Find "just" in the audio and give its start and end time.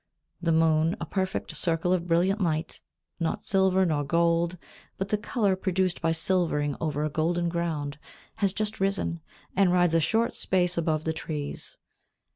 8.51-8.79